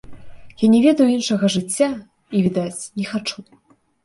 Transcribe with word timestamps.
Я 0.61 0.69
не 0.75 0.79
ведаю 0.85 1.05
іншага 1.17 1.49
жыцця 1.57 1.91
і, 1.91 2.37
відаць, 2.47 2.81
не 2.97 3.05
хачу. 3.13 3.39